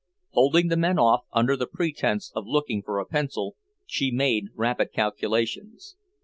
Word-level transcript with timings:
Holding 0.31 0.69
the 0.69 0.77
men 0.77 0.97
off 0.97 1.25
under 1.31 1.55
the 1.55 1.67
pretence 1.67 2.31
of 2.33 2.47
looking 2.47 2.81
for 2.81 2.97
a 2.97 3.05
pencil, 3.05 3.55
she 3.85 4.09
made 4.09 4.45
rapid 4.55 4.91
calculations. 4.93 5.95